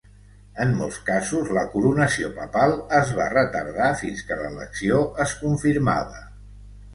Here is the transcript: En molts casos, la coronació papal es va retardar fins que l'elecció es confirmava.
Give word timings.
En 0.63 0.69
molts 0.77 0.95
casos, 1.09 1.51
la 1.57 1.65
coronació 1.73 2.29
papal 2.37 2.73
es 3.01 3.11
va 3.19 3.27
retardar 3.35 3.91
fins 4.01 4.25
que 4.31 4.39
l'elecció 4.41 5.05
es 5.27 5.37
confirmava. 5.45 6.25